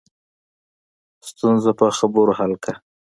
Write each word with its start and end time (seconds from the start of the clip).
ستونزه 1.29 1.71
په 1.79 1.85
خبرو 1.97 2.31
حل 2.39 2.53
کړه 2.63 2.73